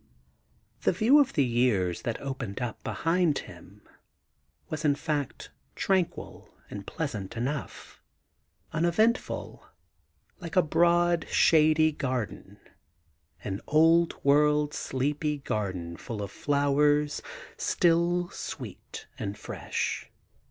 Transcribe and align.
The 0.81 0.91
view 0.93 1.19
of 1.19 1.33
the 1.33 1.45
years 1.45 2.01
that 2.01 2.19
opened 2.21 2.59
up 2.59 2.83
behind 2.83 3.37
him 3.37 3.83
was 4.67 4.83
in 4.83 4.95
fact 4.95 5.51
tranquil 5.75 6.49
and 6.71 6.87
pleasant 6.87 7.37
enough; 7.37 8.01
unevent 8.73 9.19
ful; 9.19 9.67
like 10.39 10.55
a 10.55 10.63
broad, 10.63 11.27
shady 11.29 11.91
garden, 11.91 12.57
an 13.43 13.61
old 13.67 14.15
world, 14.23 14.73
sleepy 14.73 15.37
garden 15.37 15.95
full 15.97 16.23
of 16.23 16.31
flowers 16.31 17.21
still 17.55 18.31
sweet 18.31 19.05
and 19.19 19.37
fresh. 19.37 20.09